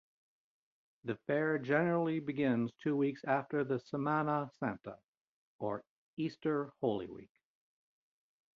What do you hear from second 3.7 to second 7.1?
Semana Santa, or Easter Holy